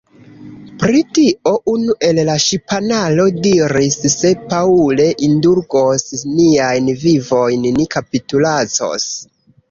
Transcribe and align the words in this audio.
Pri 0.83 0.99
tio, 1.15 1.51
unu 1.71 1.95
el 2.05 2.19
la 2.29 2.37
ŝipanaro 2.45 3.25
diris, 3.47 3.97
Se 4.13 4.31
Paŭlo 4.53 5.05
indulgos 5.27 6.07
niajn 6.39 6.89
vivojn, 7.03 7.69
ni 7.77 7.87
kapitulacos. 7.97 9.07